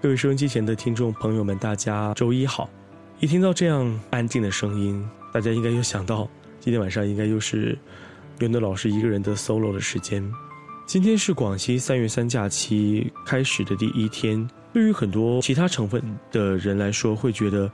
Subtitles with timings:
[0.00, 2.70] 各位收音机前的听众朋友们，大家周一好！
[3.18, 6.28] 一听到这样安静的声音，大家应该又想到
[6.60, 7.76] 今天晚上应该又是
[8.38, 10.24] 袁德老师一个人的 solo 的时间。
[10.86, 17.68] 今天是广西三月三假期开始的第一天，对于很多其他省份的人来说，会觉得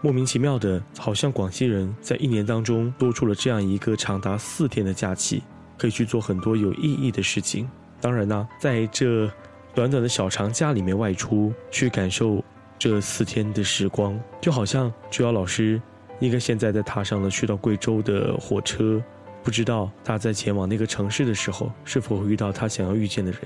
[0.00, 5.42] 莫名其妙的，好像广西人在一年当中多出了这样一个长达四天的假期，
[5.76, 7.68] 可以去做很多有意义的事情。
[8.00, 9.28] 当然呢，在这。
[9.74, 12.42] 短短的小长假里面外出去感受
[12.78, 15.80] 这四天的时光，就好像朱瑶老师
[16.20, 19.02] 应该现在在踏上了去到贵州的火车，
[19.42, 23.40] 不知道他在前往那个城市的时候是否会遇到他想要遇见的人。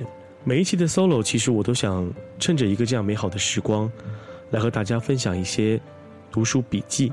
[0.45, 3.91] 每一期的 solo，其实我都想趁着一个这样美好的时光，
[4.51, 5.81] 来和大家分享一些
[6.31, 7.13] 读书笔记。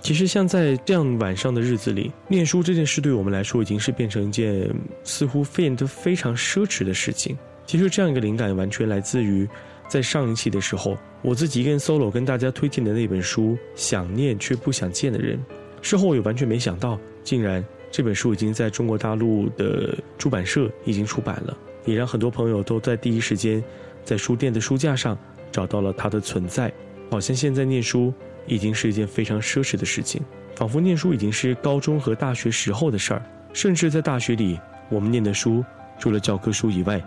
[0.00, 4.70] 其实像在这样晚上的日子里，念书这件事对我们来说已经是变成一件
[5.02, 7.36] 似乎变得非常奢侈的事情。
[7.66, 9.48] 其实这样一个灵感完全来自于，
[9.88, 15.38] 在上一期的时候，我自己一个人 solo 跟大家推荐的那本书《想念却不想见的人》。
[15.80, 23.62] 事后我也完全没想到，竟然这本书已经在中国大陆的出版社已经出版了，也让很多朋友都在第一时间
[24.04, 25.18] 在书店的书架上
[25.52, 26.72] 找到了它的存在。
[27.10, 28.12] 好像现在念书
[28.46, 30.22] 已经是一件非常奢侈的事情，
[30.56, 33.22] 仿佛念书已经是高中和大学时候的事儿。
[33.52, 35.64] 甚至在大学里，我们念的书
[35.98, 37.00] 除了教科书以外，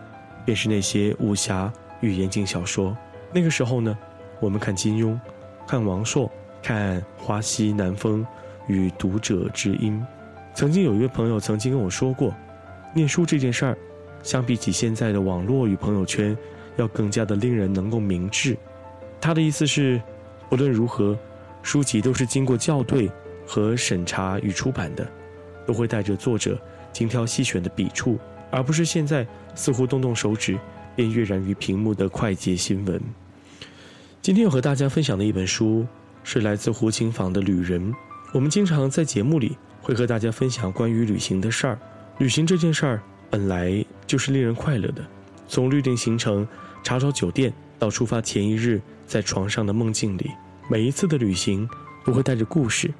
[0.48, 2.96] 便是那些武侠与言情小说。
[3.34, 3.98] 那个时候呢，
[4.40, 5.20] 我们看金庸，
[5.68, 6.32] 看王朔，
[6.64, 8.26] 看花溪南风
[8.66, 10.02] 与读者知音。
[10.56, 12.34] 曾经有一位朋友曾经跟我说过，
[12.96, 13.78] 念书这件事儿，
[14.24, 16.36] 相比起现在的网络与朋友圈，
[16.78, 18.58] 要更加的令人能够明智。
[19.20, 20.02] 他的意思是，
[20.48, 21.20] 不论如何，
[21.62, 23.12] 书籍都是经过校对
[23.46, 25.06] 和审查与出版的，
[25.66, 26.58] 都会带着作者
[26.94, 28.18] 精挑细选的笔触。
[28.50, 29.26] 而不是现在
[29.56, 30.58] 似乎动动手指
[30.96, 33.02] 便跃然于屏幕的快捷新闻。
[34.22, 35.86] 今天要和大家分享的一本书
[36.24, 37.92] 是来自胡琴坊的《旅人》。
[38.34, 41.80] 我们经常在节目里会和大家分享关于旅行的事儿。
[42.18, 45.06] 旅行这件事儿本来就是令人快乐的，
[45.48, 46.48] 从预定行程、
[46.84, 50.32] 查找酒店到出发前一日在床上的梦境里，
[50.70, 51.70] 每一次的旅行
[52.04, 52.94] 都会带着故事，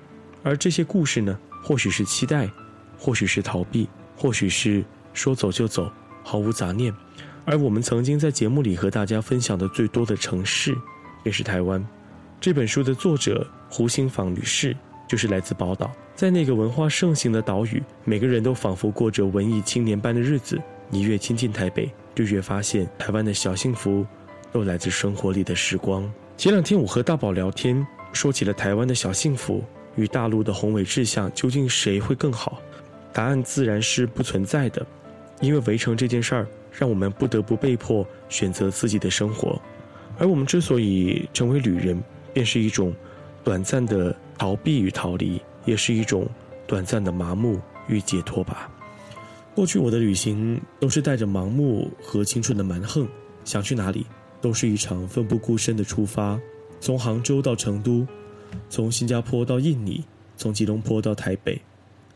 [0.44, 2.50] 而这些故事呢，或许是期待，
[2.98, 4.84] 或许是逃避，或许是。
[5.18, 5.92] 说走就走，
[6.24, 6.94] 毫无杂念。
[7.44, 10.78] 而我们曾经在节目里和大家分享的最多的城市，
[11.24, 11.84] 便是台湾。
[12.40, 14.78] 这本书的作者胡新芳女士
[15.08, 20.62] 就是来自宝岛，在那个文化盛行的岛屿，每个人都仿佛过着文艺青年般的日子。
[20.88, 24.06] 你越亲近台北，就越发现台湾的小幸福，
[24.52, 26.08] 都来自生活里的时光。
[26.38, 29.64] 前两天我和大宝聊天，说起了台湾的小幸福
[29.96, 32.62] 与大陆的宏伟志向，究竟谁会更好？
[33.12, 34.86] 答案自然是不存在的。
[35.40, 39.62] 因为围城这件事儿，让我们不得不被迫选择自己的生活，
[40.18, 42.02] 而我们之所以成为旅人，
[42.34, 42.94] 便是一种
[43.44, 46.28] 短暂的逃避与逃离，也是一种
[46.66, 48.70] 短暂的麻木与解脱吧。
[49.54, 53.08] 过去我的旅行都是带着盲目和青春的蛮横，
[53.44, 54.06] 想去哪里
[54.42, 56.40] 都是一场奋不顾身的出发，
[56.80, 58.06] 从杭州到成都，
[58.70, 60.04] 从新加坡到印尼，
[60.36, 61.60] 从吉隆坡到台北，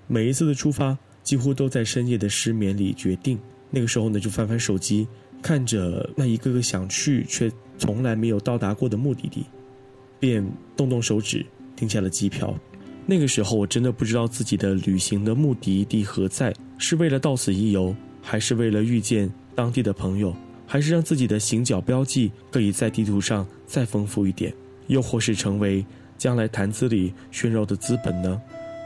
[0.07, 0.97] 每一次的出发。
[1.23, 3.39] 几乎都在深夜的失眠里决定。
[3.69, 5.07] 那个时候呢，就翻翻手机，
[5.41, 9.45] 看着那一个个想去却从来没有到达过的目的地，
[10.19, 10.45] 便
[10.75, 11.45] 动动手指
[11.75, 12.53] 订下了机票。
[13.05, 20.35] 那个时候，我真的不知道自己的旅行的目的地何在，是为了到此一游，还是为了遇见当地的朋友，
[20.67, 24.53] 还是让自己的行脚标记可以在地图上再丰富一点，
[24.87, 25.83] 又或是成为
[26.17, 28.39] 将来谈资里炫耀的资本呢？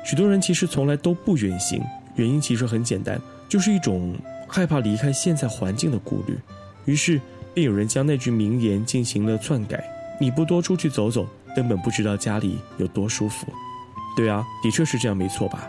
[0.05, 1.81] 许多人其实从来都不远行。
[2.15, 4.15] 原因其实很简单，就是一种
[4.47, 6.37] 害怕离开现在环境的顾虑。
[6.85, 7.19] 于是，
[7.53, 9.83] 便有人将那句名言进行了篡改
[10.19, 13.47] ：“你不多出去走走，根本不知道家里有多舒服。”
[14.15, 15.67] 对啊，的确是这样，没错吧？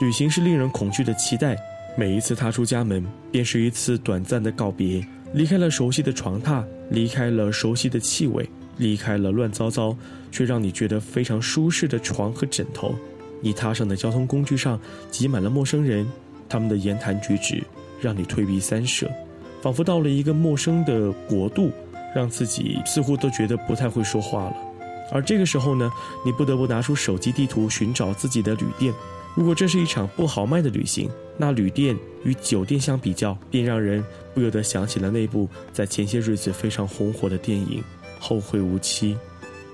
[0.00, 1.56] 旅行是令人恐惧的期待，
[1.96, 8.48] 每一次踏出家门，便是一次短暂的告别，离开了熟悉的床榻，离开了熟悉的气味，
[8.78, 9.96] 离开了乱糟糟
[10.32, 12.96] 却让你觉得非常舒适的床和枕头。
[13.44, 14.80] 你踏上的交通工具上
[15.10, 16.10] 挤满了陌生人，
[16.48, 17.62] 他们的言谈举止
[18.00, 19.06] 让你退避三舍，
[19.60, 21.70] 仿佛到了一个陌生的国度，
[22.16, 24.56] 让自己似乎都觉得不太会说话了。
[25.12, 25.92] 而这个时候呢，
[26.24, 28.94] 你不得不拿出手机地图寻找自己的旅店。
[29.34, 31.94] 如果这是一场不豪迈的旅行，那旅店
[32.24, 34.02] 与酒店相比较，便让人
[34.32, 37.80] 不由得想起了那部在前些日子非常红火的电影
[38.18, 39.14] 《后会无期》。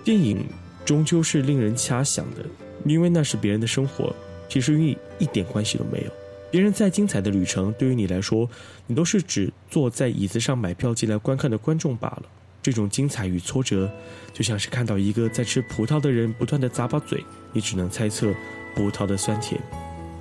[0.02, 0.44] 电影
[0.84, 2.44] 终究是令人遐想的。
[2.84, 4.14] 因为那是别人的生活，
[4.48, 6.12] 其实与你一点关系都没有。
[6.50, 8.48] 别人再精彩的旅程，对于你来说，
[8.86, 12.22] 你都是只坐在椅子上买票进来观看的观众罢了。
[12.62, 13.90] 这种精彩与挫折，
[14.34, 18.34] 就像是看到一个在吃葡萄的人不断的咂巴嘴，你只能猜测
[18.74, 19.60] 葡萄的酸甜，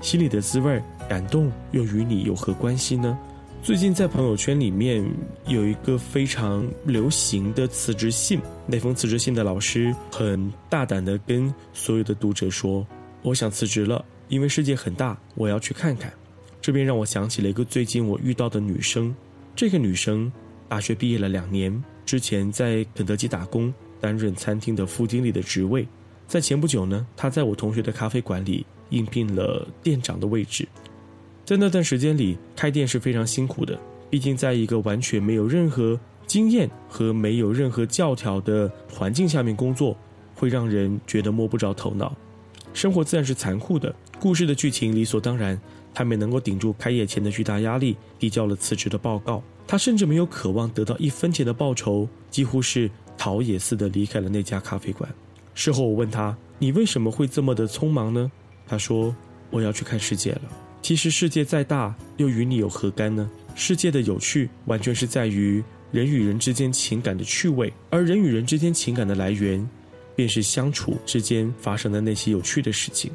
[0.02, 3.18] 心里的滋味、感动又与你有何关系呢？
[3.62, 5.06] 最近在朋友圈里面
[5.48, 12.88] 有一个非常流行的辞职信，那封辞职信的老师很大胆的跟所有的读者说
[13.22, 16.12] ：“我想辞职了，因为世界很大，我要去看看。”
[16.62, 19.14] 这边让我想起了一个最近我遇到的女生，
[19.56, 20.32] 这个女生
[20.68, 25.86] 大学毕业了两年，之前在肯德基打工，担任餐厅的副经理的职位，
[26.28, 30.68] 在前不久呢，她在我同学的咖啡馆里应聘了店长的位置。
[31.50, 33.76] 在那段时间里，开店是非常辛苦的。
[34.08, 39.98] 毕竟，在一个完全没有任何经验和没有任何教条的环境下面工作，
[40.36, 42.16] 会让人觉得摸不着头脑。
[42.72, 45.60] 生活自然是残酷的，故事的剧情理所当然。
[45.92, 49.42] 他没能够顶住开业前的巨大压力，递交了辞职的报告。
[49.66, 52.88] 他甚至没有渴望得到一分钱的报酬，几乎是
[53.18, 55.10] 逃也似的离开了那家咖啡馆。
[55.56, 58.32] 事后我问他：“你为什么会这么的匆忙呢？”
[58.70, 59.16] 他说
[59.50, 60.42] ：“我要去看世界了。”
[60.82, 63.30] 其实世界再大，又与你有何干呢？
[63.54, 69.68] 世界的有趣，完全是在于人与人之间情感的趣味，而人与人之间情感的来源，
[70.16, 73.12] 便是相处之间发生的那些有趣的事情。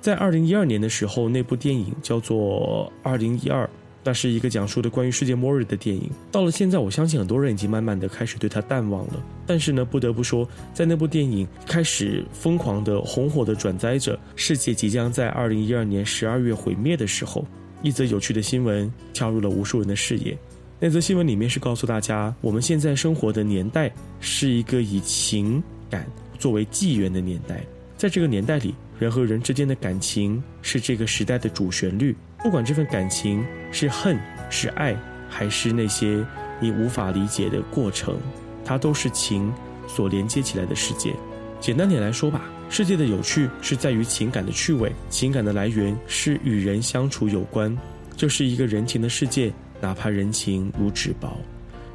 [0.00, 3.64] 在二零一二年的时候，那部电影叫做《二零一二》。
[4.06, 6.08] 那是一个讲述的关于世界末日的电影。
[6.30, 9.14] 到了现在，我相信很多人已经慢慢的开始对它淡忘了。
[9.44, 17.44] 但是呢，不得不说，在那部电影开始疯狂的红火的转载着世界即将在二零一二年十二月毁灭的时候，
[17.82, 20.38] 一则有趣的新闻跳入了无数人的视野。
[20.78, 25.60] 那则新闻里面是告诉大家，我们现在生活的年代是一个以情
[25.90, 26.06] 感
[26.38, 27.60] 作为纪元的年代，
[27.96, 28.72] 在这个年代里。
[28.98, 32.16] 人和人之间的感情是这个时代的主旋律，
[32.46, 34.16] 不管这份感情是恨、
[34.50, 34.96] 是爱，
[35.28, 36.24] 还是那些
[36.60, 38.16] 你无法理解的过程，
[38.64, 39.52] 它都是情
[39.88, 41.12] 所连接起来的世界。
[41.58, 47.76] 简单点来说吧，世界的有趣是在于情感的趣味，情感的来源是与人相处有关。
[48.16, 51.36] 这是一个人情的世界，哪怕人情如纸薄，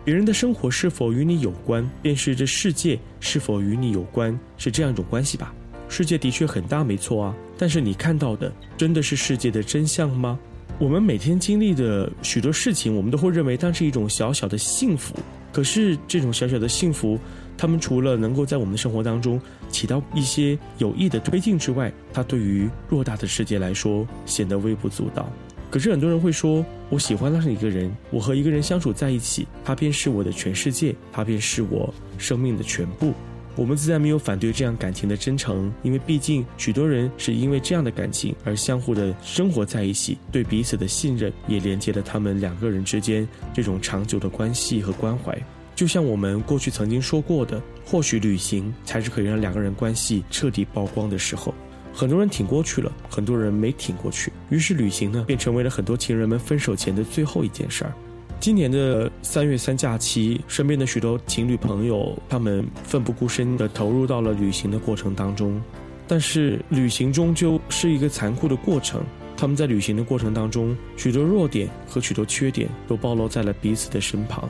[0.04, 5.54] 别人的生活是否与你有关，便是这世界是否与你有关，是这样一种关系吧。
[5.92, 7.36] 世界的确很大，没错啊。
[7.58, 10.40] 但是你看到的真的是世界的真相吗？
[10.80, 15.14] 我们每天经历的许多事情，我们都会认为它是一种小小的幸福。
[15.52, 17.20] 可是这种小小的幸福，
[17.58, 19.40] 他们除了能够在我们的生活当中
[19.70, 25.30] 起到一些有益的推进之外，它对于偌大的世界来说显得微不足道。
[25.70, 33.14] 可是很多人会说，我喜欢那是一个人，我和一个人相处在一起，他便是我的全世界，他便是我生命的全部。
[33.56, 45.38] 我们自然没有反对这样感情的真诚，因为毕竟许多人是因为这样的感情而相互的生活在一起，对彼此的信任也连接了他们两个人之间这种长久的关系和关怀。
[45.76, 51.54] 就像我们过去曾经说过的，或许旅行才是可以让两个人关系彻底曝光的时候。
[51.94, 57.94] 很多人挺过去了，很多人没挺过去，于是旅行呢，便成为了很多情人们分手前的最后一件事儿。
[58.42, 65.62] 今年的三月三假期，身边的许多情侣朋友，他们奋不顾身地投入到了旅行的过程当中。
[66.08, 69.00] 但是，旅行终究是一个残酷的过程。
[69.38, 74.50] 他们在旅行的过程当中，许多弱点和许多缺点都暴露在了彼此的身旁。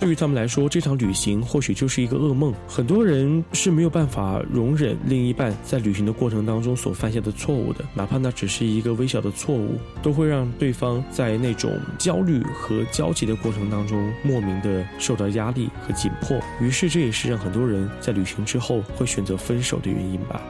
[0.00, 2.54] 对于他们来说，这场旅行或许就是一个噩梦。
[2.66, 16.40] 很多人是没有办法容忍另一半在旅行的过程当中所犯下的错误的，哪怕那只是一个微小的错误，都会让对方在那种焦虑和焦急的过程当中莫名的受到压力和紧迫。
[16.62, 20.40] 于是，这也是让很多人在旅行之后会选择分手的原因吧。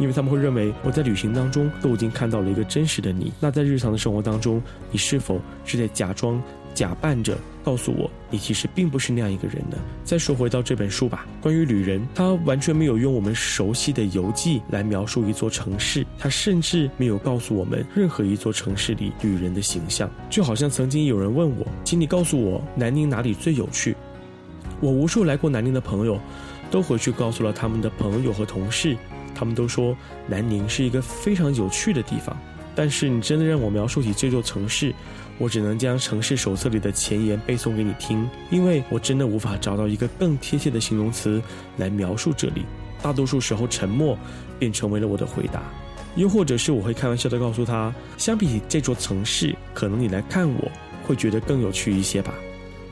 [0.00, 6.40] 因为他们会认为，我在旅行当中都已经看到了一个真实的你，那在日常的生活当中，你是否是在假装、
[6.72, 7.36] 假扮着
[7.68, 9.76] 告诉我，你其实并不是那样一个人呢？
[10.02, 20.10] 再说回到这本书吧，关于旅人，他完全没有用我们熟悉的游记来描述一座城市，他甚至没有告诉我们任何一座城市里旅人的形象。
[20.30, 23.94] 就好像曾经有人问我，请你告诉我南宁哪里最有趣，
[24.80, 26.18] 我无数来过南宁的朋友，
[26.70, 28.96] 都回去告诉了他们的朋友和同事。
[29.34, 29.94] 他们都说
[30.26, 32.34] 南宁是一个非常有趣的地方，
[32.74, 34.94] 但是你真的让我描述起这座城市，
[35.38, 41.40] 我只能将城市手册里的前言背诵给你听，因为我真的无法找到一个更贴切的形容词
[41.76, 42.64] 来描述这里。
[43.00, 44.18] 大多数时候，沉默
[44.58, 45.62] 便成为了我的回答，
[46.16, 50.70] 又或者是我会开玩笑的告诉他，相比起这座城市，可能你来看我
[51.04, 52.34] 会觉得更有趣一些吧。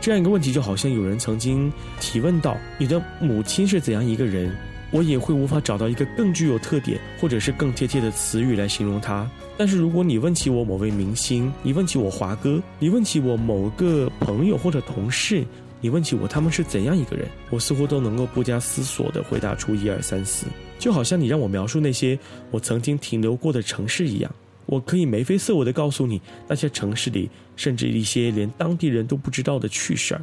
[0.00, 4.56] 这样一个问题，就好像有人曾经提问到：你的母亲是怎样一个人？
[4.90, 9.28] 我也会无法找到一个更具有特点，或者是更贴切的词语来形容它。
[9.58, 15.44] 但是如果你问起我某位明星，你问起我华哥，你问起我某个朋友或者同事，
[15.80, 20.46] 你问起我他们是怎样一个人，我似乎都能够不加思索地回答出一二三四，
[20.78, 22.18] 就好像你让我描述那些
[22.50, 24.30] 我曾经停留过的城市一样，
[24.66, 30.22] 我可以眉飞色舞地告诉你那些城市里甚至一些连当地人都不知道的趣事儿。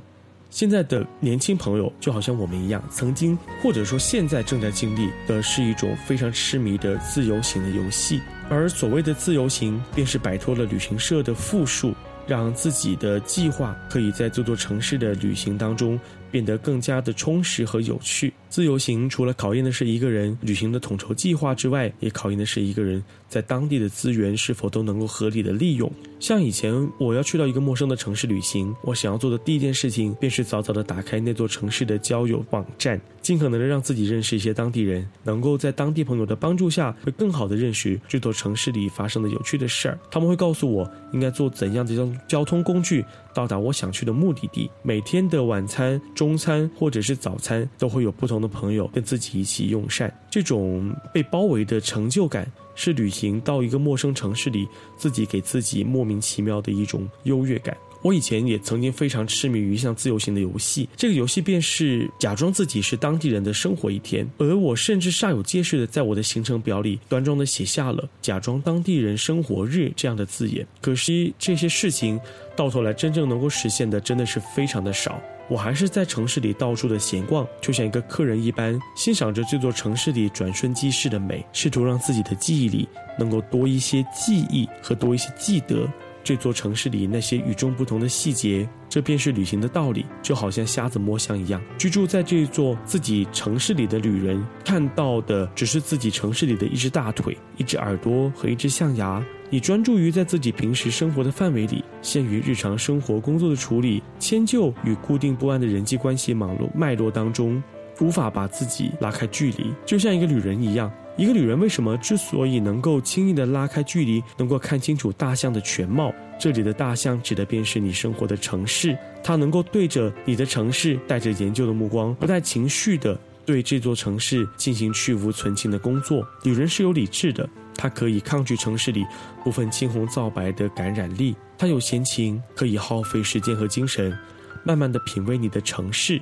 [0.53, 11.91] 现在的年轻朋友就好像我们一样，曾经或者说现在正在经历的是一种非常痴迷的自由行的游戏，而所谓的自由行，便是摆脱了旅行社的负数。
[12.25, 15.99] 让自己的计划可以在这座城市的旅行当中
[16.33, 18.33] 变得更加的充实和有趣。
[18.49, 25.91] 自由行除了考验的是一个人旅行的统筹计划之外，也考验的是一个人在当地的资源是否都能够合理的利用。
[26.19, 39.99] 像以前我要去到一个陌生的城市旅行，我想要做的第一件事情便是早早的打开那座城市的交友网站，尽可能的让自己认识一些当地人，能够在当地朋友的帮助下，会更好的认识这座城市里发生的有趣的事儿。
[40.11, 44.69] 他们会告诉我应该做怎样的交交通工具到达我想去的目的地。
[44.81, 50.13] 每天的晚餐、中餐或者是早餐都会有不同的朋友跟自己一起用膳。
[50.29, 57.75] 这种被包围的成就感，是旅行到一个陌生城市里自己给自己莫名其妙的一种优越感。
[58.03, 70.67] 我以前也曾经非常痴迷于一项自由行的游戏，这个游戏便是假装自己是当地人的生活一天，而我甚至煞有介事的在我的行程表里端庄的写下了“假装当地人生活日”这样的字眼。
[70.81, 72.19] 可惜这些事情
[72.55, 75.21] 到头来真正能够实现的真的是非常的少。
[75.49, 85.87] 我还是在城市里到处的闲逛，就像一个客人一般，欣赏着这座城市里转瞬即逝的美，试图让自己的记忆里能够多一些记忆和多一些记得。
[86.23, 90.05] 这座城市里那些与众不同的细节，这便是旅行的道理。
[90.21, 99.23] 就好像瞎子摸象一样，居住在这座自己城市里的旅人看到的只是自己城市里的一只大腿、一只耳朵和一只象牙。
[99.49, 107.61] 你专注于在自己平时生活的范围里，陷于日常生活工作的处理、迁就与固定不安的人际关系网络脉络当中，
[107.99, 110.91] 无法把自己拉开距离，就像一个旅人一样。
[111.15, 116.11] 一个女人为什么之所以能够轻易的拉开距离，能够看清楚大象的全貌？
[116.39, 126.25] 这里的大象指的便是你生活的城市，它能够对着你的城市带着研究的目光，不带情绪的对这座城市进行去无存菁的工作。
[126.43, 129.05] 女人是有理智的，她可以抗拒城市里
[129.43, 134.17] 部分青红皂白的感染力，他有闲情，可以耗费时间和精神，
[134.63, 136.19] 慢慢的品味你的城市。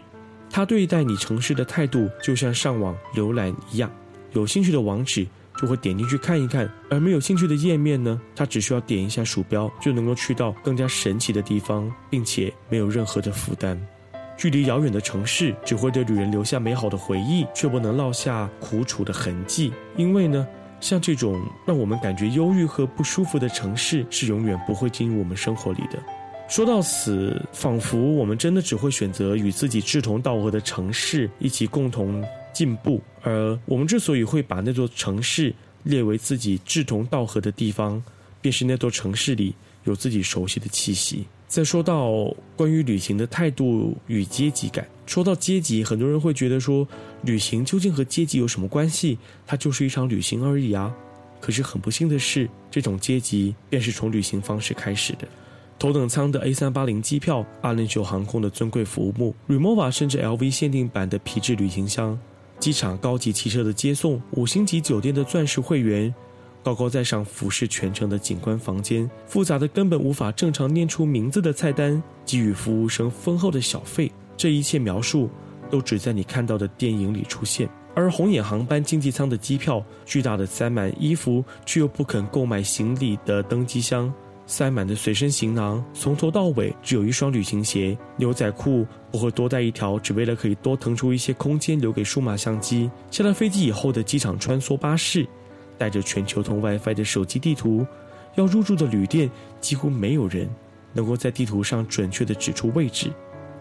[0.50, 3.89] 他对待你城市的态度，就像上网浏览一样。
[4.33, 5.27] 有兴趣的网址
[5.59, 13.79] 就会点进去看一看，而没有兴趣的页面呢，它只需要点一下鼠标就能够去到更加神奇的地方，并且没有任何的负担。
[14.38, 19.71] 距离遥远的城市只会对旅人留下美好的回忆，却不能落下苦楚的痕迹。
[19.97, 20.47] 因为呢，
[20.79, 26.01] 像这种让我们感觉忧郁和不舒服的城市，是永远不会进入我们生活里的。
[26.50, 32.23] 说到此，仿佛我们真的只会选择与自己志同道合的城市一起共同。
[32.53, 35.53] 进步，而我们之所以会把那座城市
[35.84, 38.01] 列为自己志同道合的地方，
[38.41, 41.25] 便是那座城市里有自己熟悉的气息。
[41.48, 46.88] 再说到关于旅行的态度与阶级感，说到阶级，很多人会觉得说，
[47.24, 49.17] 旅行究竟和阶级有什么关系？
[49.46, 50.93] 它就是一场旅行而已啊。
[51.41, 55.27] 可是很不幸的是，这种阶级便是从旅行方式开始的。
[55.77, 62.17] 头等舱的 A 三八零机票，阿联酋航空的尊贵服务，Remova 甚至 LV 限定版的皮质旅行箱。
[62.62, 66.13] 机场高级汽车的接送，五星级酒店的钻石会员，
[66.62, 75.27] 高高在上俯视全城的景观房间，复杂的根本无法正常念出名字的菜单，给予服务生丰厚的小费，这一切描述
[75.72, 77.68] 都只在你看到的电影里出现。
[77.96, 84.13] 而红眼航班经济舱的机票，巨大的塞满衣服却又不肯购买行李的登机箱。
[84.51, 92.91] 塞满的随身行囊，从头到尾只有一双旅行鞋，牛仔裤不会多带一条，只为了可以多腾出一些空间留给数码相机。
[93.10, 95.25] 下了飞机以后的机场穿梭巴士，
[95.77, 97.88] 带着全球通 WiFi 的手机地图，
[98.36, 99.31] 要入住的旅店
[99.62, 100.50] 几乎没有人
[100.91, 103.10] 能够在地图上准确的指出位置。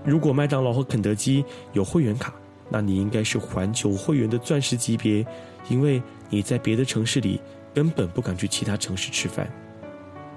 [0.05, 2.35] 如果麦当劳和肯德基有会员卡，
[2.69, 5.25] 那你应该是环球会员的钻石级别，
[5.69, 7.41] 因为你在别的城市里
[7.73, 9.49] 根本不敢去其他城市吃饭。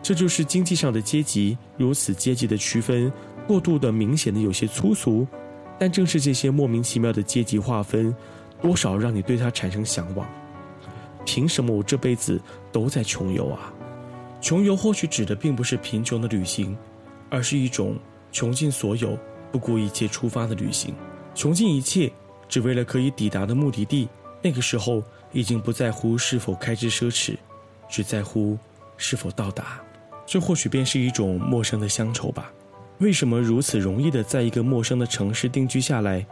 [0.03, 3.11] 这就是经济上的阶级，如此阶级的区分，
[3.47, 5.25] 过度的明显的有些粗俗，
[5.79, 8.13] 但正是这些莫名其妙的阶级划分，
[8.61, 10.27] 多少让你对它产生向往。
[11.25, 12.37] 凭什么我这辈子
[12.69, 13.73] 都在穷游啊？
[14.41, 16.77] 穷游或许指的并不是贫穷的旅行，
[17.29, 17.97] 而是一种
[18.29, 19.17] 穷尽所有、
[19.53, 20.93] 不顾一切出发的旅行。
[21.33, 22.11] 穷尽一切，
[22.49, 24.09] 只为了可以抵达的目的地。
[24.41, 27.37] 那个时候，已经不在乎是否开支奢侈，
[27.89, 28.57] 只在乎
[28.97, 29.82] 是否到达。
[30.33, 32.51] 这或许便是一种陌生的乡愁吧。
[32.97, 36.25] 为什么如此容易的在一个陌生的城市定居下来？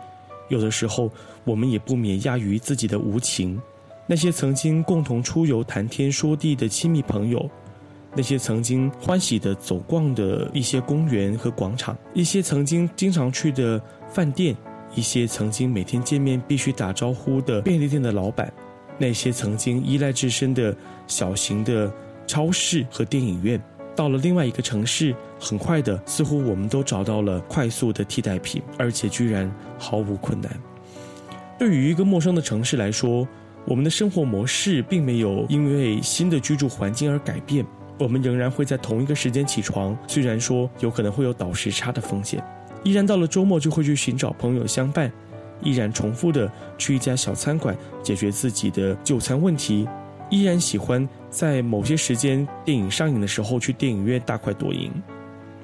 [0.49, 1.07] 有的时候，
[1.43, 3.61] 我们也不免亚于自己的无情。
[4.07, 7.47] 那些曾经共同出游、谈天说地的亲密朋友，
[8.15, 13.79] 那些曾经欢喜的走逛的一些公园和广场，一些曾经经常去的
[14.09, 14.57] 饭店，
[14.95, 18.51] 一些曾经每天见面必须打招呼的便利店的老板，
[18.97, 21.93] 那些曾经依赖至深的小型的
[22.25, 23.61] 超市和电影院。
[23.95, 30.51] 到了另外一个城市，很快的，似乎我们都找到了快速的替代品，而且居然毫无困难。
[31.59, 33.27] 对于一个陌生的城市来说，
[33.65, 37.63] 我们的生活模式并没有因为新的居住环境而改变，
[37.99, 42.43] 我们仍然会在同一个时间起床，虽然说有可能会有倒时差的风险，
[42.83, 45.11] 依然到了周末就会去寻找朋友相伴，
[45.61, 49.87] 依然重复的去一家小餐馆解决自己的就餐问题。
[50.31, 54.89] 依然喜欢在某些时间电影上映的时候去电影院大快朵颐，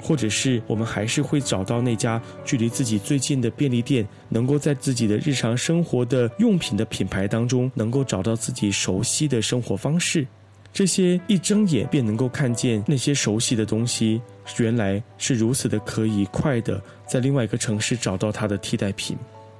[0.01, 10.27] 或者是我们还是会找到那家距离自己最近的便利店，能够在自己的日常生活的用品的品牌当中，能够找到自己熟悉的生活方式。
[10.73, 14.21] 这些一睁眼便能够看见那些熟悉的东西，
[14.59, 19.17] 原来是如此的可以快的在另外一个城市找到它的替代品。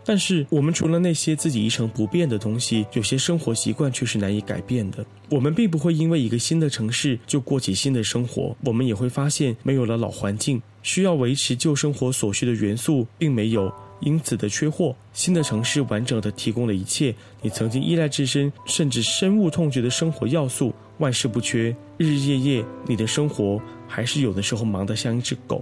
[0.07, 5.05] 但是，我们除了那些自己一成不变的东西，有些生活习惯却是难以改变的。
[5.27, 14.95] 我们并不会因为一个新的城市就过起新的生活，我们也会发现，没有了老环境，需要维持旧生活所需的元素，并没有因此的缺货。
[15.11, 21.75] 新的城市完整的提供了一切你曾经依赖至深，甚至深恶痛绝的生活要素，万事不缺。
[21.97, 25.61] 日日夜夜，你的生活还是有的时候忙得像一只狗。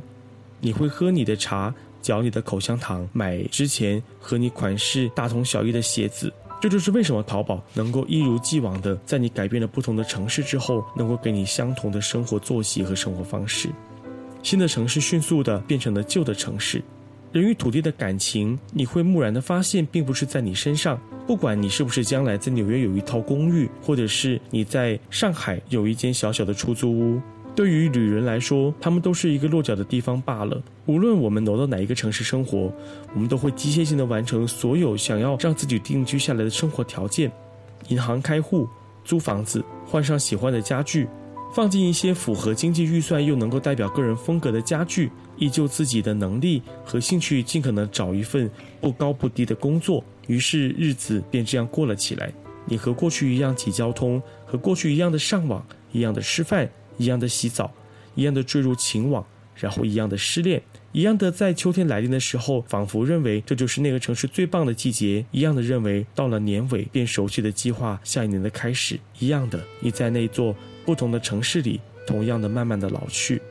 [0.61, 1.73] 你会喝你的茶。
[2.05, 13.69] 嚼你的口香糖，买之前和你款式大同小异的鞋子，这就是为什么淘宝能够一如既往的在你改变了不同的城市之后，能够给你相同的生活作息和生活方式。
[14.43, 16.79] 新的城市迅速的变成了旧的城市，
[17.31, 21.01] 人与土地的感情，你会蓦然的发现，并不是在你身上。
[21.25, 27.19] 不管你是不是将来在纽约有一套公寓，或者是你在上海有一间小小的出租屋。
[27.55, 30.61] 对于旅人来说，他们都是一个落脚的地方罢了。
[30.87, 32.71] 无论我们挪到哪一个城市生活，
[33.13, 37.31] 我们都会机械性的完成所有想要让自己定居下来的生活条件：
[37.87, 38.67] 银行开户、
[39.05, 41.07] 租房子、换上喜欢的家具、
[41.53, 50.03] 放进一些符合经济预算又能够代表个人风格的家具，依旧自己的能力和兴趣，尽可能找一份不高不低的工作。
[50.27, 52.33] 于是日子便这样过了起来。
[52.65, 56.69] 你和过去一样挤交通，和过去一样的上网，一样的吃饭。
[56.97, 57.71] 一样的洗澡，
[58.15, 70.55] 一样的坠入情网，然后一样的失恋，一样的在秋天来临的时候，仿佛认为这就是那个城市最棒的季节，一样的认为到了年尾便熟悉的计划下一年的开始，一样的你在那座
[70.85, 73.41] 不同的城市里，同样的慢慢的老去，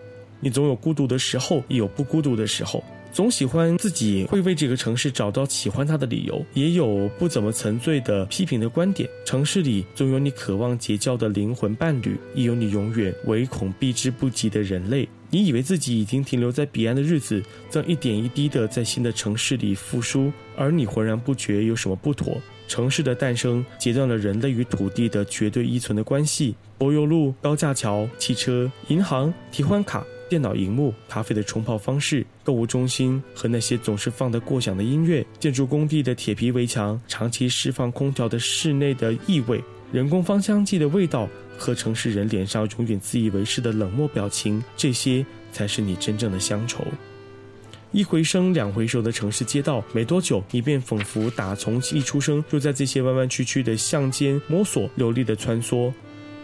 [0.40, 2.82] 你总有孤独的时候，也有不孤独的时候。
[3.14, 9.08] 总喜欢自己会为这个城市找到喜欢它的理由，也有不怎么沉醉的批评的观点。
[9.24, 15.08] 城市里总有你渴望结交的灵魂伴侣，亦有你永远唯恐避之不及的人类。
[15.30, 22.36] 你以为自己已经停留在彼岸的日子，正一点一滴的在新的城市里复苏，而你浑然不觉有什么不妥。
[22.66, 26.56] 城市的诞生截断了人类与土地的绝对依存的关系。
[26.76, 30.04] 柏油路、高架桥、汽车、银行、提款卡。
[30.28, 46.84] 电脑荧幕、咖啡的冲泡方式、购物中心和那些总是放得过响的音乐、建筑工地的铁皮围墙、长期释放空调的室内的异味、人工芳香剂的味道和城市人脸上永远自以为是的冷漠表情，这些才是你真正的乡愁。
[47.92, 55.92] 一回生，两回熟的城市街道，没多久，你便仿佛打从一出生就在这些弯弯曲曲的巷间摸索、流利的穿梭。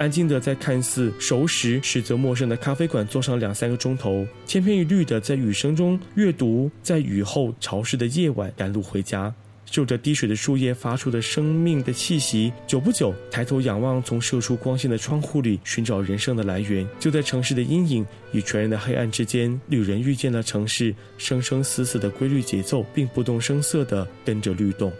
[0.00, 9.30] 安静的在看似熟识实则陌生的咖啡馆坐上两三个钟头，千篇一律的在雨声中阅读，在雨后潮湿的夜晚赶路回家，
[9.66, 12.50] 嗅着滴水的树叶发出的生命的气息。
[12.66, 16.88] 久不久，抬头仰望从射出光线的窗户里，寻找人生的来源。
[16.98, 24.90] 就在城市的阴影与全然的黑暗之间，旅人遇见了城市生生死死的规律节奏，并不动声色的跟着律动，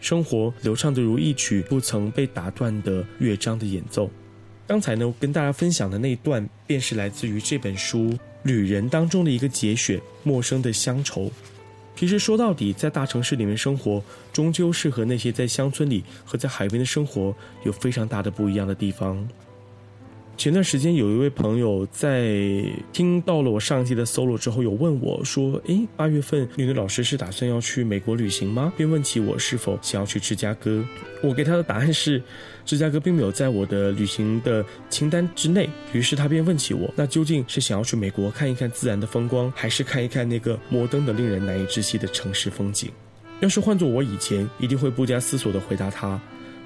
[0.00, 4.10] 生活流畅的如一曲不曾被打断的乐章的演奏。
[4.66, 8.08] 刚才呢，跟大家分享的那段，便是来自于这本书
[8.44, 11.26] 《旅人》当中的一个节选，《陌生的乡愁》。
[11.94, 19.28] 其实说到底，在大城市里面生活，终究是和那些在乡村里和在海边的生活有非常大的不一样的地方。
[20.36, 30.84] 前段时间有一位朋友在听到了我上一期的 solo 之后，有问我说：“诶，八月份女的老师是打算要去美国旅行吗？”便问起我是否想要去芝加哥。
[31.22, 32.20] 我给他的答案是，
[32.66, 35.68] 芝加哥并没有在我的旅行的清单之内。
[35.92, 42.90] 于是他便问起我：“那究竟是想要去美国看一看自然的风光，还是看一看那个摩登的、令人难以置信的城市风景？”
[43.40, 46.20] 要是换做我以前，一定会不加思索地回答他。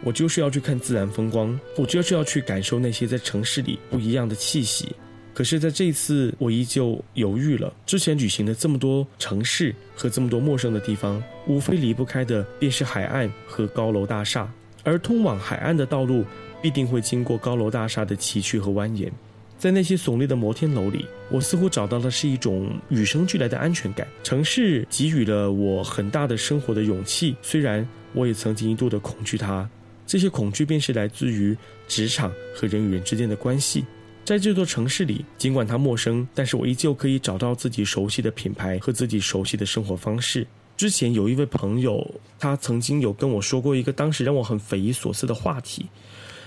[0.05, 4.95] 我就是要去看自然风光，我就是要去感受那些在城市里不一样的气息。
[5.35, 7.73] 可是，在这一次，我依旧犹豫了。
[7.87, 16.25] 之前旅行的这么多城市和这么多陌生的地方，无非离不开的便是海岸和高楼大厦，而通往海岸的道路
[16.61, 19.09] 必定会经过高楼大厦的崎岖和蜿蜒。
[19.57, 24.07] 在那些耸立的摩天楼里，我似乎找到的是一种与生俱来的安全感。
[24.25, 29.69] 城市给予了我很大的生活的勇气，虽然我也曾经一度的恐惧它。
[30.09, 31.55] 这些恐惧便是来自于
[31.87, 33.85] 职场和人与人之间的关系。
[34.25, 40.47] 在这座城市里，尽管它陌生，但是我依旧可以找到自己熟悉的品牌和自己熟悉的生活方式。
[40.79, 45.87] 之前有一位朋友，他曾经有跟我说过一个当时让我很匪夷所思的话题。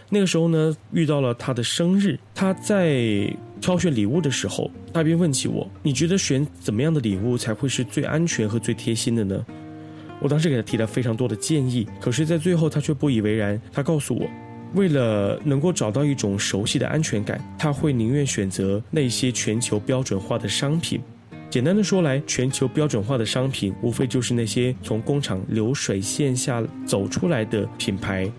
[0.10, 9.46] 那个时候呢，遇到了他的生日，他在挑选礼物的时候，他便问起我：“你觉得选怎么样的礼物才会是最安全和最贴心的呢？”
[10.22, 13.60] 我当时给他提了非常多的建议，可是，在最后他却不以为然。
[13.74, 14.30] 他告诉我，
[14.76, 21.02] 为了能够找到一种熟悉的安全感，他会宁愿选择那些全球标准化的商品。
[21.50, 28.32] 简单的说来，全球标准化的商品无非就是那些从工厂流水线下走出来的品牌，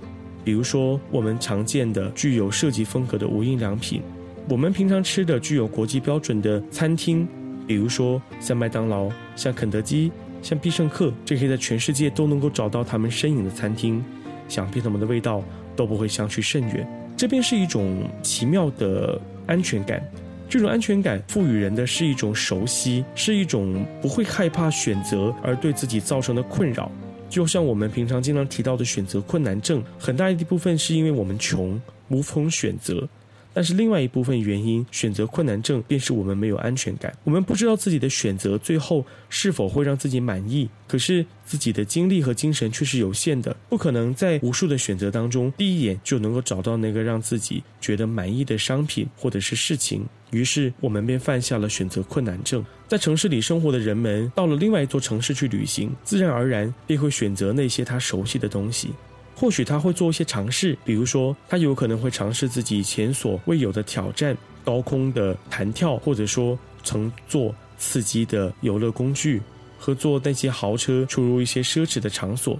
[0.44, 4.00] 比如说我们常见的具有设计风格的无印良品，
[4.48, 7.28] 我们平常吃的具有国际标准的餐厅，
[7.66, 10.12] 比如说像麦当劳、像肯德基。
[10.42, 14.04] 像必胜客这些在全世界都能够找到他们身影的餐厅，
[14.48, 15.42] 想必他们的味道
[15.76, 16.86] 都不会相去甚远。
[17.16, 20.02] 这便是一种奇妙的安全感，
[20.48, 26.90] 这种安全感赋予人的是一种熟悉，是一种不会害怕选择而对自己造成的困扰。
[27.30, 33.08] 就像我们平常经常提到的选择困难症，很大一部分是因为我们穷，无从选择。
[33.54, 40.68] 但是另外一部分原因，选择困难症便是我们没有安全感，我们不知道自己的选择最后是否会让自己满意。
[40.86, 50.04] 可是自己的精力和精神却是有限的，不可能在无数的选择当中第一眼就能够找到那个让自己觉得满意的商品或者是事情。
[50.30, 52.64] 于是我们便犯下了选择困难症。
[52.88, 58.90] 在城市里生活的人们，到了另外一座城市去旅行，自然而然便会选择那些他熟悉的东西。
[59.34, 69.42] 或许他会做一些尝试，比如说，他有可能会尝试自己前所未有的挑战，高空的弹跳，或者说乘坐刺激的游乐工具，
[69.78, 72.58] 和坐那些豪车出入一些奢侈的场所。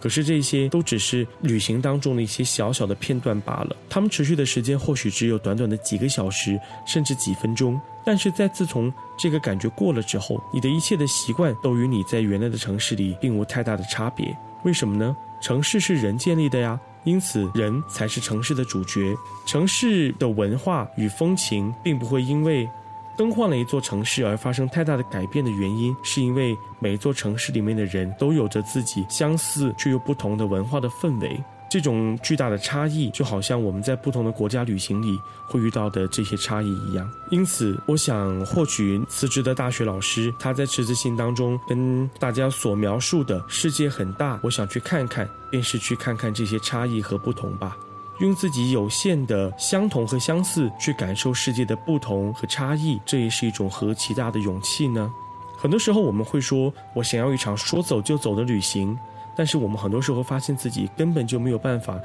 [0.00, 7.80] 可是这些都只是旅行当中的一些小小的片段罢了，他们持续的时间或许只有短短的几个小时，甚至几分钟。
[8.04, 14.36] 但是在自从这个感觉过了之后，你的一切的习惯都与你在原来的城市里并无太大的差别。
[14.64, 15.16] 为什么呢？
[15.42, 19.14] 城市是人建立的呀，因此人才是城市的主角。
[19.44, 22.66] 城市的文化与风情并不会因为
[23.18, 31.42] 更换了一座城市而发生太大的改变的原因，是因为每一座城市里面的人都有着自己相似却又不同的文化的氛围。
[31.72, 37.10] 这种巨大的差异，就好像我们在不同的国家旅行里会遇到的这些差异一样。
[37.30, 47.74] 因此，我想，或许辞职的大学老师他在辞职信当中跟大家所描述的世界很大，我想去看看，便是去看看这些差异和不同吧。
[48.20, 55.10] 用自己有限的相同和相似去感受世界的不同和差异，这也是一种何其大的勇气呢？
[55.56, 58.94] 很多时候我们会说，我想要一场说走就走的旅行。
[59.36, 62.00] 但是我们很多时候发现自己根本就没有办法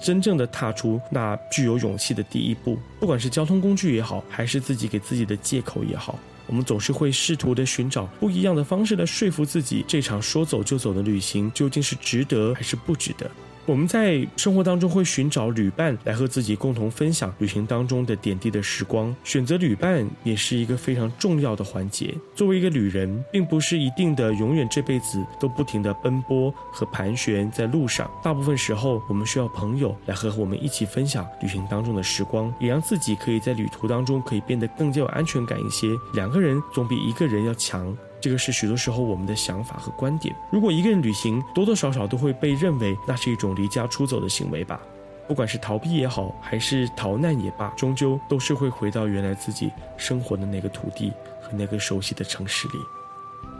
[0.00, 13.30] 真正的踏出那具有勇气的第一步，不管是交通工具也好，还是自己给自己的借口也好，我们总是会试图的寻找不一样的方式来说服自己，这场说走就走的旅行究竟是值得还是不值得。
[13.64, 22.12] 我们在生活当中会寻找旅伴来和自己共同分享旅行当中的点滴的时光，选择旅伴也是一个非常重要的环节。
[22.34, 35.86] 作为一个旅人，并不是一定的永远这辈子都不停的奔波和盘旋在路上，大部分时候我们需要朋友来和我们一起分享旅行当中的时光，也让自己可以在旅途当中可以变得更加有安全感一些。
[36.14, 37.96] 两个人总比一个人要强。
[38.22, 40.34] 这个是许多时候我们的想法和观点。
[40.50, 44.80] 如果一个人旅行，多多少少都会被认为那是一种离家出走的行为吧。
[45.28, 52.74] 不管是逃避也好，还是逃难也罢，终究都是会回到原来自己生活的那个土地和那个熟悉的城市里。《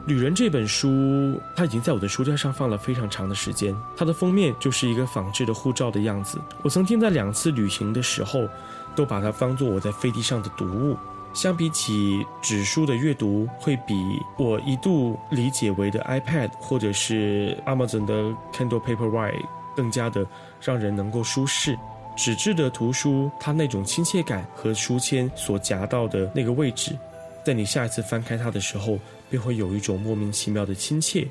[0.06, 3.74] 旅人》这本书，它已经在我的书架上放了非常长的时间。
[3.96, 6.40] 它的封面就是一个仿制的护照的样子。
[6.62, 8.48] 我曾经在两次旅行的时候。
[8.94, 10.98] 都把它当做我在飞机上的读物。
[11.34, 13.94] 相比起纸书的阅读，会比
[14.36, 18.14] 我一度理解为的 iPad 或者是 Amazon 的
[18.52, 19.42] Kindle Paperwhite
[19.74, 20.26] 更加的
[20.60, 21.76] 让人能够舒适。
[22.14, 26.94] 纸质的图书，它那种亲切感和书签所夹到的那个位置，
[27.42, 28.98] 在你下一次翻开它的时候，
[29.30, 31.26] 便会有一种莫名其妙的亲切。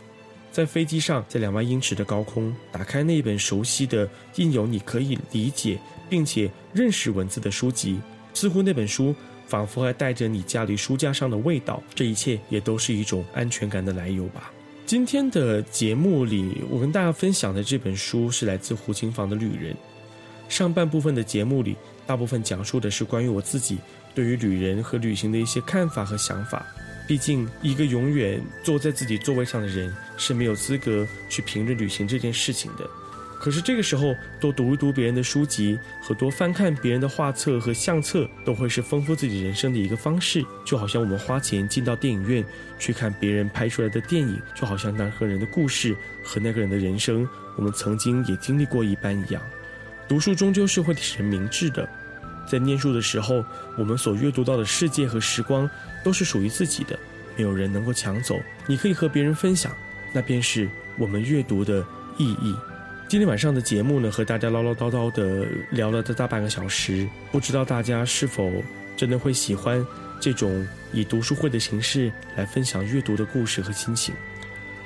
[0.52, 8.00] 在飞机上，在两万英尺的高空，打开那本熟悉的、印有你可以理解并且认识文字的书籍，
[8.34, 9.16] 似乎那本书
[9.52, 11.84] 仿佛还带着你家里书架上的味道。
[11.94, 14.50] 这一切也都是一种安全感的来由吧。
[14.86, 19.74] 今天的节目里，我跟大家分享的这本书是来自胡琴房的《旅人》。
[20.48, 21.76] 上半部分的节目里，
[22.08, 23.78] 大部分讲述的是关于我自己
[24.16, 26.66] 对于旅人和旅行的一些看法和想法。
[27.06, 32.90] 毕竟，一个永远坐在自己座位上的人是没有资格去评论旅行这件事情的。
[33.42, 40.46] 可是这个时候，多读一读别人的书籍和多翻看别人的画册和相册，都会是丰富自己人生的一个方式。
[40.64, 42.46] 就好像我们花钱进到电影院
[42.78, 49.42] 去看别人拍出来的电影，就好像那个人的故事和那个人的人生，我们曾经也经历过一般一样。
[50.08, 51.90] 读书终究是会使人明智的，
[52.48, 53.44] 在念书的时候，
[53.76, 55.68] 我们所阅读到的世界和时光
[56.04, 57.00] 都是属于自己的，
[57.36, 58.40] 没有人能够抢走。
[58.68, 59.76] 你可以和别人分享，
[60.14, 61.84] 那便是我们阅读的
[62.20, 62.56] 意义。
[63.12, 68.50] 今天晚上的节目呢，和大家唠唠叨叨的聊了大半个小时，不知道大家是否
[68.96, 69.86] 真的会喜欢
[70.18, 74.16] 这种以读书会的形式来分享阅读的故事和心情。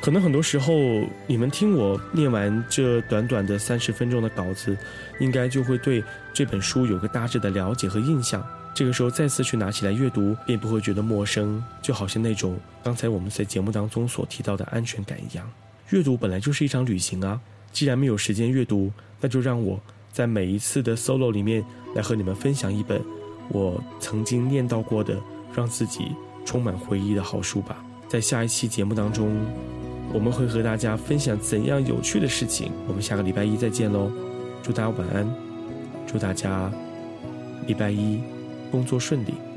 [0.02, 4.76] 可能很多时候，你们听我念完这短短的三十分钟的稿子，
[5.20, 8.44] 应该就会对这本书有个大致的了解和印象。
[8.74, 15.48] 这个时候再次去拿起来阅读，便不会觉得陌生，就好像那种刚才我们在节目当中所提到的安全感一样。
[15.92, 17.40] 阅读本来就是一场旅行啊！
[17.76, 19.78] 既然没有时间阅读，那就让我
[20.14, 21.62] 在每一次的 solo 里面
[21.94, 23.02] 来和你们分享一本
[23.50, 25.20] 我曾经念到过的，
[25.54, 27.84] 让自己充满回忆的好书吧。
[28.08, 29.30] 在下一期节目当中。
[30.14, 32.72] 我们会和大家分享怎样有趣的事情。
[32.88, 34.10] 我们下个礼拜一再见喽！
[34.64, 35.28] 祝大家晚安，
[36.08, 36.72] 祝大家
[37.68, 38.22] 礼拜一
[38.72, 39.55] 工作顺利。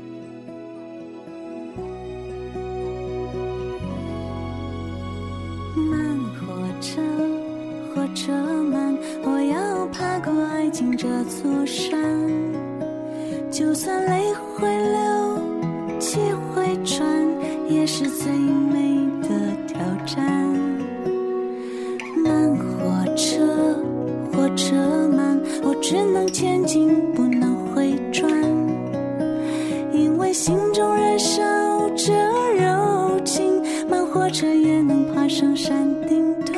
[34.31, 36.55] 车也能爬上山顶端。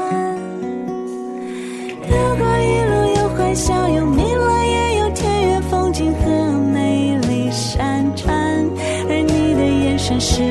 [2.04, 8.36] 如果一路有欢笑，有迷乱，也有田园风景和美丽山川，
[9.08, 10.42] 而你的眼神是